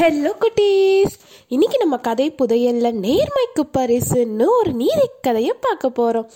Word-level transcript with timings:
Hello 0.00 0.30
குட்டீஸ். 0.42 1.14
இன்னைக்கு 1.48 1.78
நம்ம 1.78 1.96
கதை 1.96 2.34
புதையல்ல 2.38 2.88
நேர்மைக்கு 3.06 3.62
பரிசுன்னு 3.78 4.44
ஒரு 4.58 4.72
நீதி 4.72 5.06
கதையை 5.20 5.54
பார்க்க 5.60 5.88
போறோம். 5.88 6.28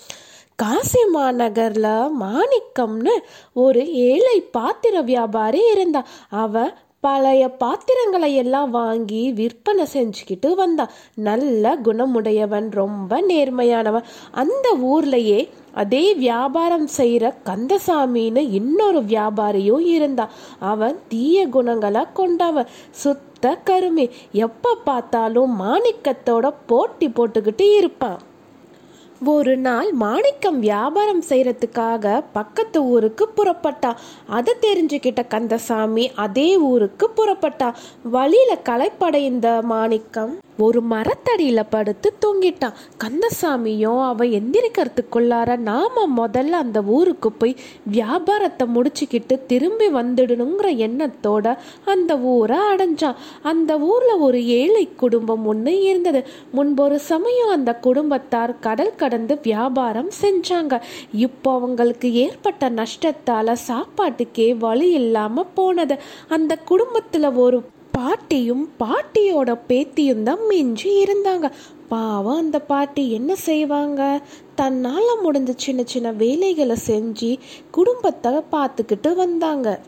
காசி 0.57 1.03
மாநகரில் 1.15 2.11
மாணிக்கம்னு 2.23 3.15
ஒரு 3.53 3.93
ஏழை 3.93 4.41
பாத்திர 4.41 5.01
வியாபாரி 5.01 5.63
இருந்தா 5.73 6.07
அவ 6.29 6.73
பழைய 7.01 7.49
பாத்திரங்களை 7.49 8.35
எல்லாம் 8.35 8.71
வாங்கி 8.71 9.33
விற்பனை 9.33 9.87
செஞ்சுக்கிட்டு 9.93 10.55
வந்தான் 10.55 10.95
நல்ல 11.15 11.75
குணமுடையவன் 11.77 12.71
ரொம்ப 12.71 13.21
நேர்மையானவன். 13.21 14.09
அந்த 14.31 14.77
ஊர்லயே 14.93 15.49
அதே 15.75 16.15
வியாபாரம் 16.15 16.87
செய்கிற 16.87 17.35
கந்தசாமின்னு 17.45 18.53
இன்னொரு 18.53 19.01
வியாபாரியும் 19.01 19.87
இருந்தான் 19.97 20.31
அவன் 20.59 20.99
தீய 21.09 21.47
குணங்களை 21.49 22.05
கொண்டவன். 22.13 22.67
சுத்த 22.91 23.34
கருமி 23.49 24.11
எப்போ 24.33 24.77
பார்த்தாலும் 24.85 25.61
மாணிக்கத்தோட 25.61 26.55
போட்டி 26.67 27.09
போட்டுக்கிட்டு 27.09 27.77
இருப்பான். 27.77 28.21
ஒரு 29.25 29.57
நாள் 29.57 29.93
மாணிக்கம் 29.93 30.59
வியாபாரம் 30.59 31.23
செய்யறதுக்காக 31.29 32.25
பக்கத்து 32.33 32.85
ஊருக்கு 32.85 33.29
புறப்பட்டான் 33.37 33.97
அதை 34.29 34.55
தெரிஞ்சுக்கிட்ட 34.61 35.27
கந்தசாமி 35.29 36.11
அதே 36.15 36.57
ஊருக்கு 36.57 37.11
புறப்பட்டான் 37.17 37.75
வழியில 38.11 38.57
களைப்படைந்த 38.57 39.61
மாணிக்கம் 39.63 40.39
ஒரு 40.57 40.81
மரத்தடியில் 40.83 41.71
படுத்து 41.71 42.15
தூங்கிட்டான். 42.27 42.75
கந்தசாமியும் 43.05 44.07
அவன் 44.07 44.29
எந்திரிக்கிறதுக்குள்ளார 44.29 45.57
நாம 45.57 46.07
முதல்ல 46.17 46.51
அந்த 46.51 46.83
ஊருக்கு 46.83 47.33
போய் 47.33 47.57
வியாபாரத்தை 47.85 48.69
முடிச்சுக்கிட்டு 48.75 49.47
திரும்பி 49.47 49.89
வந்துடணுங்கிற 49.89 50.69
எண்ணத்தோட 50.87 51.57
அந்த 51.85 52.19
ஊரை 52.19 52.59
அடைஞ்சான். 52.59 53.15
அந்த 53.43 53.79
ஊரில் 53.79 54.17
ஒரு 54.17 54.47
ஏழை 54.47 54.89
குடும்பம் 54.97 55.47
ஒன்று 55.47 55.83
இருந்தது. 55.83 56.27
முன்பொரு 56.55 56.95
சமயம் 56.95 57.49
அந்த 57.49 57.75
குடும்பத்தார் 57.75 58.59
கடல் 58.61 58.97
கடந்து 58.97 59.39
வியாபாரம் 59.43 60.11
செஞ்சாங்க. 60.23 60.83
இப்போ 61.13 61.53
அவங்களுக்கு 61.53 62.13
ஏற்பட்ட 62.13 62.71
நஷ்டத்தால் 62.71 63.63
சாப்பாட்டுக்கே 63.69 64.57
வழி 64.57 64.91
இல்லாமல் 64.91 65.53
போனது. 65.55 65.97
அந்த 66.29 66.57
குடும்பத்தில் 66.57 67.33
ஒரு 67.33 67.63
பாட்டியும் 67.95 68.69
பாட்டியோட 68.79 69.59
பேத்தியும் 69.69 70.23
தான் 70.23 70.47
மிஞ்சி 70.47 71.05
இருந்தாங்க. 71.05 71.51
பாவம் 71.89 72.37
அந்த 72.37 72.59
பாட்டி 72.59 73.13
என்ன 73.13 73.37
செய்வாங்க? 73.37 74.21
தன்னால் 74.55 75.11
முடிஞ்ச 75.25 75.53
சின்ன 75.57 75.83
சின்ன 75.85 76.13
வேலைகளை 76.13 76.77
செஞ்சு 76.87 77.39
குடும்பத்தை 77.71 78.33
பார்த்துக்கிட்டு 78.53 79.15
வந்தாங்க. 79.15 79.81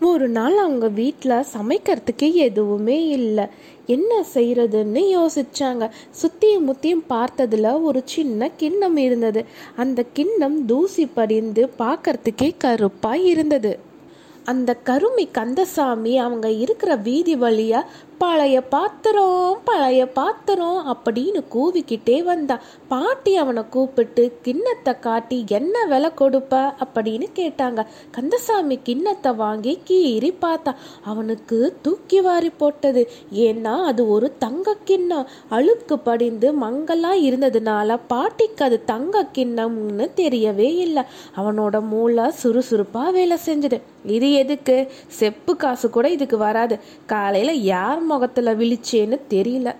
ஒரு 0.00 0.28
நாள் 0.28 0.56
அவங்க 0.56 0.88
வீட்டில் 0.88 1.46
சமைக்கிறதுக்கு 1.54 2.32
எதுவுமே 2.32 3.06
இல்லை. 3.06 3.46
என்ன 3.86 4.24
செய்கிறதுன்னு 4.34 5.02
யோசிச்சாங்க. 5.18 5.90
சுற்றியும் 6.10 6.64
முத்தியும் 6.64 7.04
பார்த்ததுல 7.08 7.82
ஒரு 7.82 8.02
சின்ன 8.04 8.50
கிண்ணம் 8.56 8.96
இருந்தது. 8.96 9.44
அந்த 9.76 10.04
கிண்ணம் 10.12 10.64
தூசி 10.64 11.06
படிந்து 11.06 11.70
பார்க்கறதுக்கே 11.78 12.50
கருப்பாக 12.58 13.18
இருந்தது. 13.18 13.88
அந்த 14.50 14.76
கருமி 14.84 15.24
கந்தசாமி 15.32 16.18
அவங்க 16.18 16.50
இருக்கிற 16.50 16.96
வீதி 16.96 17.34
வழியா 17.36 17.80
பழைய 18.18 18.56
பாத்திரம் 18.62 19.58
பழைய 19.64 20.08
பாத்திரம் 20.08 20.80
அப்படின்னு 20.94 21.40
கூவிக்கிட்டே 21.54 22.22
வந்தான் 22.22 22.60
பாட்டி 22.88 23.36
அவனை 23.36 23.62
கூப்பிட்டு 23.70 24.38
கிண்ணத்தை 24.42 24.98
காட்டி 24.98 25.44
என்ன 25.48 25.84
விலை 25.84 26.10
கொடுப்ப? 26.16 26.54
அப்படின்னு 26.84 27.26
கேட்டாங்க. 27.34 27.86
கந்தசாமி 28.10 28.78
கிண்ணத்தை 28.82 29.32
வாங்கி 29.32 29.72
கீறி 29.88 30.34
பார்த்தான் 30.38 30.76
அவனுக்கு 31.04 31.76
தூக்கி 31.82 32.20
வாரி 32.20 32.50
போட்டது. 32.50 33.10
ஏன்னா 33.34 33.74
அது 33.84 34.08
ஒரு 34.08 34.32
தங்க 34.38 34.76
கிண்ணம். 34.84 35.26
அழுக்கு 35.48 35.98
படிந்து 35.98 36.52
மங்கலா 36.60 37.12
இருந்ததுனால 37.28 37.98
பாட்டிக்கு 38.06 38.64
அது 38.64 38.84
தங்க 38.84 39.26
கிண்ணம்னு 39.34 40.08
தெரியவே 40.16 40.70
இல்லை. 40.86 41.02
அவனோட 41.36 41.80
மூளை 41.88 42.24
சுறுசுறுப்பா 42.42 43.12
வேலை 43.12 43.38
செஞ்சுது. 43.46 43.80
இது 44.04 44.32
எதுக்கு? 44.32 44.92
செப்பு 45.06 45.56
காசு 45.56 45.90
கூட 45.90 46.08
இதுக்கு 46.08 46.36
வராது. 46.36 46.78
காலையில் 47.06 47.62
யார் 47.62 48.00
முகத்தில் 48.00 48.46
விழிச்சேன்னு 48.46 49.20
தெரியல. 49.30 49.74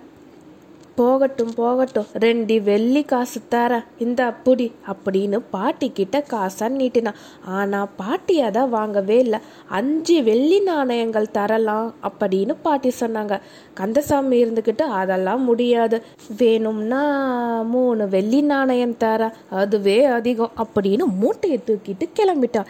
போகட்டும் 1.01 1.53
போகட்டும். 1.59 2.07
ரெண்டு 2.25 2.55
வெள்ளி 2.69 3.03
காசு 3.11 3.39
தர. 3.53 3.71
இந்த 4.05 4.19
அப்படி 4.31 4.67
அப்படின்னு 4.93 5.37
பாட்டி 5.55 5.89
கிட்ட 5.99 6.21
காசை 6.33 6.67
நீட்டினான் 6.79 7.19
ஆனா 7.57 7.79
பாட்டி 8.01 8.35
அதை 8.49 8.63
வாங்கவே 8.75 9.17
இல்லை. 9.25 9.39
அஞ்சு 9.79 10.17
வெள்ளி 10.29 10.59
நாணயங்கள் 10.69 11.33
தரலாம் 11.37 11.89
அப்படின்னு 12.09 12.55
பாட்டி 12.65 12.91
சொன்னாங்க. 12.99 13.35
கந்தசாமி 13.79 14.37
இருந்துக்கிட்டு 14.43 14.85
அதெல்லாம் 15.01 15.43
முடியாது. 15.49 15.99
வேணும்னா 16.37 17.01
மூணு 17.73 18.03
வெள்ளி 18.15 18.41
நாணயம் 18.51 18.97
தர. 19.03 19.31
அதுவே 19.61 19.97
அதிகம் 20.17 20.55
அப்படின்னு 20.63 21.05
மூட்டையை 21.21 21.59
தூக்கிட்டு 21.67 22.07
கிளம்பிட்டான் 22.19 22.69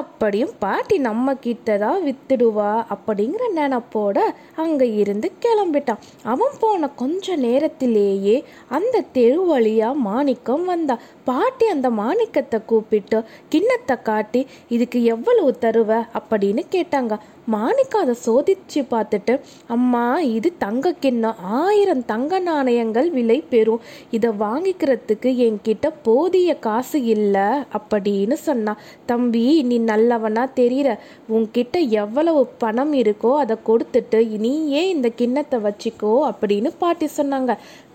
அப்படியும் 0.00 0.52
பாட்டி 0.58 0.96
நம்ம 1.06 1.34
கிட்ட 1.44 1.76
தான் 1.82 2.00
வித்துடுவா 2.06 2.70
அப்படிங்கிற 2.94 3.44
நினப்போட 3.58 4.18
அங்க 4.62 4.82
இருந்து 5.02 5.28
கிளம்பிட்டான் 5.44 6.02
அவன் 6.32 6.56
போன 6.60 6.88
கொஞ்ச 7.02 7.36
நேரத்திலேயே 7.68 8.36
அந்த 8.68 9.02
தெரு 9.12 9.40
வழியா 9.48 9.88
மாணிக்கம் 10.06 10.64
வந்தா. 10.64 10.94
பாட்டி 11.24 11.66
அந்த 11.66 11.88
மாணிக்கத்தை 11.90 12.58
கூப்பிட்டு 12.66 13.18
கிண்ணத்தை 13.48 13.96
காட்டி 14.02 14.40
இதுக்கு 14.68 14.98
எவ்வளவு 15.04 15.50
தருவ? 15.58 15.90
அப்படின்னு 16.18 16.62
கேட்டாங்க. 16.70 17.14
மாணிக்கம் 17.52 18.02
அதை 18.04 18.14
சோதிச்சு 18.26 18.80
பார்த்துட்டு 18.92 19.34
அம்மா 19.74 20.02
இது 20.36 20.48
தங்க 20.64 20.92
கிண்ணம் 21.04 21.38
ஆயிரம் 21.60 22.02
தங்க 22.10 22.38
நாணயங்கள் 22.48 23.08
விலை 23.10 23.36
பெறும். 23.52 23.84
இதை 24.16 24.30
வாங்கிக்கிறதுக்கு 24.42 25.30
என்கிட்ட 25.46 25.86
போதிய 26.02 26.50
காசு 26.66 26.98
இல்லை 27.14 27.46
அப்படின்னு 27.78 28.38
சொன்னான் 28.48 28.82
தம்பி 29.06 29.44
நீ 29.70 29.78
நல்லவனா 29.92 30.44
தெரியற. 30.60 30.88
உன்கிட்ட 31.36 31.76
எவ்வளவு 32.02 32.42
பணம் 32.64 32.94
இருக்கோ 33.02 33.32
அதை 33.42 33.56
கொடுத்துட்டு 33.70 34.20
நீ 34.44 34.52
ஏன் 34.80 34.92
இந்த 34.94 35.10
கிண்ணத்தை 35.20 35.60
வச்சுக்கோ 35.68 36.14
அப்படின்னு 36.30 36.72
பாட்டி 36.78 37.08
சொன்னாங்க. 37.16 37.54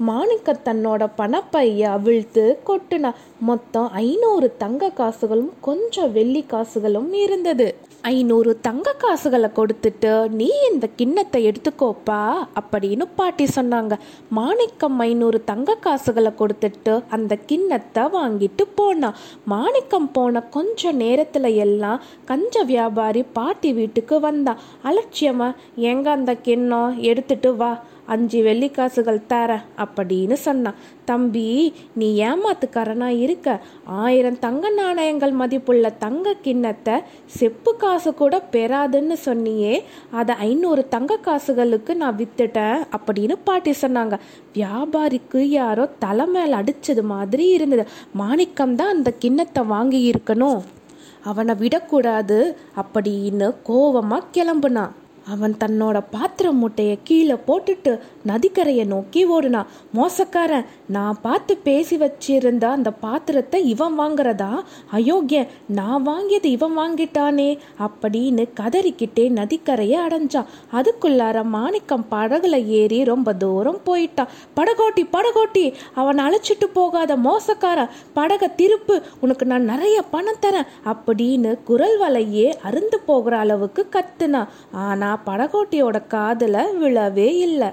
மாணிக்க 0.10 0.58
தன்னோட 0.70 1.04
பணப்பைய 1.22 1.82
அவிழ்த்து 1.98 2.46
கொட்டுனா 2.70 3.14
மொத்தம் 3.52 3.90
ஐநூறு 4.06 4.48
தங்க 4.58 4.90
காசுகளும் 5.00 5.54
கொஞ்சம் 5.62 6.12
வெள்ளி 6.12 6.44
காசுகளும் 6.54 7.10
இருந்தது. 7.26 7.68
ஐநூறு 8.12 8.52
தங்க 8.68 8.88
காசுகள் 9.04 9.43
கொடுத்துட்டு 9.58 10.30
நீ 10.30 10.50
இந்த 10.72 10.88
கிண்ணத்தை 10.96 11.40
எடுத்துக்கோப்பா 11.50 12.20
அப்படின்னு 12.62 13.08
பாட்டி 13.16 13.46
சொன்னாங்க. 13.56 13.94
மாணிக்கம் 14.30 15.00
ஐநூறு 15.00 15.44
தங்க 15.44 15.76
காசுகளை 15.76 16.32
கொடுத்துட்டு 16.40 17.04
அந்த 17.10 17.36
கிண்ணத்தை 17.36 18.04
வாங்கிட்டு 18.04 18.66
போனான் 18.76 19.18
மாணிக்கம் 19.46 20.12
போன 20.12 20.42
கொஞ்ச 20.58 20.94
நேரத்துல 20.94 21.56
எல்லாம் 21.56 22.02
கஞ்ச 22.26 22.64
வியாபாரி 22.64 23.24
பாட்டி 23.24 23.72
வீட்டுக்கு 23.74 24.20
வந்தான் 24.20 24.62
அலட்சியமா 24.84 25.56
எங்க 25.76 26.12
அந்த 26.12 26.34
கிண்ணம் 26.36 27.00
எடுத்துட்டு 27.00 27.56
வா. 27.56 27.72
அஞ்சு 28.06 28.40
வெள்ளிக்காசுகள் 28.44 29.26
தர 29.28 29.62
அப்படின்னு 29.78 30.34
சொன்னான் 30.34 30.80
தம்பி 31.06 31.74
நீ 31.96 32.24
ஏமாத்துக்காரனா 32.24 33.08
இருக்க. 33.08 33.60
ஆயிரம் 33.86 34.40
தங்க 34.40 34.70
நாணயங்கள் 34.70 35.32
மதிப்புள்ள 35.32 35.90
தங்க 35.90 36.34
கிண்ணத்தை 36.42 36.94
செப்பு 37.26 37.76
காசு 37.76 38.14
கூட 38.14 38.42
பெறாதுன்னு 38.52 39.18
சொன்னியே 39.26 39.84
அதை 40.12 40.36
ஐநூறு 40.36 40.88
தங்க 40.88 41.18
காசுகளுக்கு 41.18 41.96
நான் 41.96 42.18
வித்துட்டேன் 42.18 42.84
அப்படின்னு 42.98 43.38
பாட்டி 43.44 43.74
சொன்னாங்க. 43.82 44.18
வியாபாரிக்கு 44.56 45.38
யாரோ 45.38 45.86
தலை 46.00 46.26
மேல 46.26 46.62
அடிச்சது 46.62 47.02
மாதிரி 47.02 47.48
இருந்தது. 47.48 47.86
மாணிக்கம் 48.14 48.76
தான் 48.76 48.96
அந்த 48.96 49.12
கிண்ணத்தை 49.12 49.64
வாங்கி 49.64 50.12
இருக்கணும். 50.12 50.62
அவனை 51.24 51.56
விடக்கூடாது 51.56 52.58
அப்படின்னு 52.82 53.56
கோவமா 53.68 54.20
கிளம்புனான் 54.34 54.94
அவன் 55.28 55.56
தன்னோட 55.64 56.04
பாத்திர 56.12 56.52
மூட்டையை 56.52 57.00
கீழே 57.04 57.34
போட்டுட்டு 57.34 58.00
நதிக்கரையை 58.28 58.86
நோக்கி 58.86 59.26
ஓடுனான் 59.28 59.66
மோசக்காரன் 59.96 60.66
நான் 60.88 61.22
பார்த்து 61.22 61.58
பேசி 61.58 61.98
வச்சிருந்த 61.98 62.64
அந்த 62.64 62.92
பாத்திரத்தை 62.92 63.66
இவன் 63.66 64.00
வாங்குறதா? 64.00 64.64
அயோக்கியன் 64.92 65.48
நான் 65.68 66.06
வாங்கியது 66.06 66.46
இவன் 66.46 66.78
வாங்கிட்டானே 66.78 67.58
அப்படின்னு 67.80 68.48
கதறிக்கிட்டே 68.60 69.30
நதிக்கரையை 69.30 70.00
அடைஞ்சான் 70.08 70.46
அதுக்குள்ளார 70.72 71.44
மாணிக்கம் 71.44 72.06
படகுல 72.12 72.68
ஏறி 72.68 73.04
ரொம்ப 73.04 73.34
தூரம் 73.34 73.80
போயிட்டான் 73.86 74.28
படகோட்டி 74.56 75.08
படகோட்டி 75.12 75.74
அவன் 75.94 76.18
அழைச்சிட்டு 76.18 76.66
போகாத 76.74 77.16
மோசக்காரன் 77.16 77.88
படக 78.16 78.48
திருப்பு 78.56 79.02
உனக்கு 79.20 79.46
நான் 79.46 79.64
நிறைய 79.64 80.02
பணம் 80.02 80.42
தரேன் 80.42 80.66
அப்படின்னு 80.86 81.64
குரல் 81.64 82.00
வலையே 82.02 82.54
அருந்து 82.64 82.96
போகிற 83.06 83.38
அளவுக்கு 83.38 83.88
கத்துனான் 83.92 84.48
ஆனால் 85.14 85.26
படகோட்டியோட 85.30 85.98
காதில் 86.14 86.78
விழவே 86.82 87.30
இல்லை. 87.48 87.70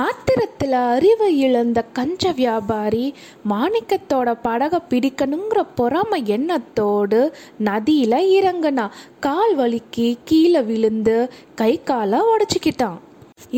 ஆத்திரத்தில் 0.00 0.74
அறிவை 0.90 1.28
இழந்த 1.46 1.78
கஞ்ச 1.96 2.32
வியாபாரி 2.40 3.06
மாணிக்கத்தோட 3.52 4.28
படகை 4.46 4.80
பிடிக்கணுங்கிற 4.90 5.60
பொறாமை 5.78 6.18
எண்ணத்தோடு 6.36 7.20
நதியில் 7.68 8.18
இறங்குனா 8.38 8.86
கால் 9.26 9.54
வலிக்கு 9.60 10.06
கீழே 10.30 10.62
விழுந்து 10.70 11.16
கை 11.60 11.72
காலை 11.90 12.20
உடச்சிக்கிட்டான். 12.32 12.98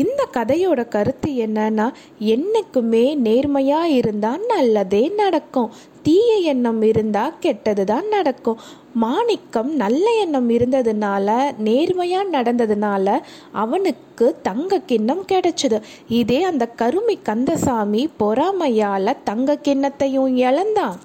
இந்த 0.01 0.21
கதையோட 0.35 0.81
கருத்து 0.95 1.29
என்னன்னா 1.45 1.87
என்னைக்குமே 2.33 3.05
நேர்மையாக 3.27 3.95
இருந்தால் 3.99 4.43
நல்லதே 4.53 5.03
நடக்கும். 5.21 5.71
தீய 6.03 6.35
எண்ணம் 6.51 6.81
இருந்தால் 6.81 7.33
கெட்டது 7.39 7.83
தான் 7.85 8.07
நடக்கும். 8.07 8.59
மாணிக்கம் 8.93 9.69
நல்ல 9.75 10.05
எண்ணம் 10.19 10.49
இருந்ததுனால 10.49 11.55
நேர்மையாக 11.57 12.31
நடந்ததுனால 12.37 13.21
அவனுக்கு 13.51 14.39
தங்க 14.41 14.79
கிண்ணம் 14.79 15.25
கிடைச்சது. 15.31 15.81
இதே 16.07 16.43
அந்த 16.43 16.67
கருமி 16.77 17.15
கந்தசாமி 17.23 18.09
பொறாமையால் 18.19 19.17
தங்க 19.23 19.57
கிண்ணத்தையும் 19.63 20.35
இழந்தான். 20.35 20.99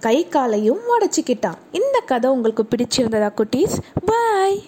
கை 0.00 0.28
காலையும் 0.28 0.82
உடச்சிக்கிட்டான். 0.94 1.60
இந்த 1.72 1.98
கதை 2.06 2.30
உங்களுக்கு 2.30 2.64
பிடிச்சிருந்ததா 2.70 3.30
குட்டீஸ்? 3.36 3.76
பாய். 4.04 4.62